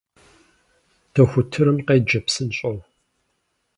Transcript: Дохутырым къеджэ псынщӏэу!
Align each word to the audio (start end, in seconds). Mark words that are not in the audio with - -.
Дохутырым 1.13 1.77
къеджэ 1.87 2.19
псынщӏэу! 2.25 2.77